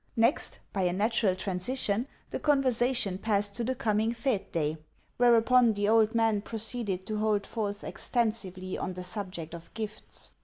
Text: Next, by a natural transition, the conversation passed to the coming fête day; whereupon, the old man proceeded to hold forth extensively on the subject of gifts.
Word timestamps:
Next, 0.17 0.57
by 0.73 0.81
a 0.81 0.93
natural 0.93 1.35
transition, 1.35 2.07
the 2.31 2.39
conversation 2.39 3.19
passed 3.19 3.53
to 3.57 3.63
the 3.63 3.75
coming 3.75 4.13
fête 4.13 4.51
day; 4.51 4.77
whereupon, 5.17 5.73
the 5.73 5.87
old 5.87 6.15
man 6.15 6.41
proceeded 6.41 7.05
to 7.05 7.19
hold 7.19 7.45
forth 7.45 7.83
extensively 7.83 8.79
on 8.79 8.95
the 8.95 9.03
subject 9.03 9.53
of 9.53 9.71
gifts. 9.75 10.31